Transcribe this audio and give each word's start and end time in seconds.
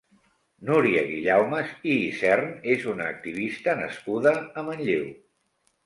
Núria 0.69 1.03
Guillaumes 1.09 1.69
i 1.93 1.99
Isern 2.07 2.51
és 2.79 2.89
una 2.97 3.13
activista 3.13 3.79
nascuda 3.85 4.37
a 4.43 4.69
Manlleu. 4.73 5.11